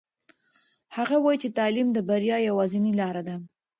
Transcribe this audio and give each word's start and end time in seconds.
هغه 0.95 1.15
وایي 1.25 1.39
چې 1.43 1.49
تعلیم 1.57 1.87
د 1.93 1.99
بریا 2.09 2.37
یوازینۍ 2.49 2.93
لاره 3.01 3.21
ده. 3.27 3.35